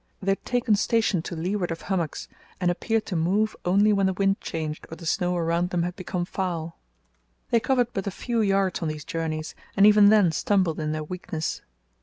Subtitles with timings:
[0.19, 2.27] They had taken station to leeward of hummocks,
[2.59, 5.95] and appeared to move only when the wind changed or the snow around them had
[5.95, 6.79] become foul.
[7.51, 11.03] They covered but a few yards on these journeys, and even then stumbled in their
[11.03, 11.61] weakness.